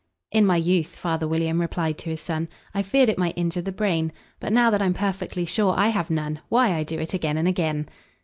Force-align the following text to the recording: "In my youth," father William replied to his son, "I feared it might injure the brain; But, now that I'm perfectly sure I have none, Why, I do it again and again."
"In 0.31 0.47
my 0.47 0.57
youth," 0.57 0.95
father 0.95 1.27
William 1.27 1.61
replied 1.61 1.99
to 1.99 2.09
his 2.09 2.21
son, 2.21 2.49
"I 2.73 2.81
feared 2.81 3.07
it 3.07 3.19
might 3.19 3.37
injure 3.37 3.61
the 3.61 3.71
brain; 3.71 4.11
But, 4.39 4.51
now 4.51 4.71
that 4.71 4.81
I'm 4.81 4.95
perfectly 4.95 5.45
sure 5.45 5.75
I 5.77 5.89
have 5.89 6.09
none, 6.09 6.39
Why, 6.49 6.73
I 6.73 6.81
do 6.81 6.97
it 6.97 7.13
again 7.13 7.37
and 7.37 7.47
again." 7.47 7.87